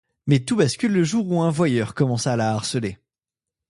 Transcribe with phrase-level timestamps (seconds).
[0.25, 2.97] Mais tout bascule le jour où un voyeur commence à la harceler.